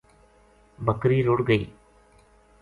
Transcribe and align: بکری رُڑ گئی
بکری 0.85 1.19
رُڑ 1.27 1.37
گئی 1.49 1.63